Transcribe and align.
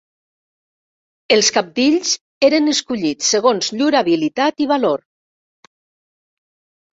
Els 1.35 1.49
cabdills 1.57 2.13
eren 2.47 2.71
escollits 2.71 3.29
segons 3.35 3.69
llur 3.75 3.91
habilitat 4.01 4.65
i 4.67 4.69
valor. 4.73 5.05